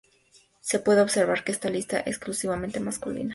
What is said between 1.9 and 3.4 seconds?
es exclusivamente masculina.